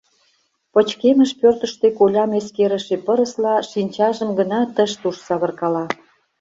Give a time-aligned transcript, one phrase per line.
[0.73, 5.85] Пычкемыш пӧртыштӧ колям эскерыше пырысла шинчажым гына тыш-туш савыркала.